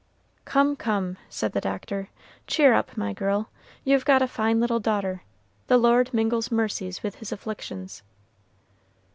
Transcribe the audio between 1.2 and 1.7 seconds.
said the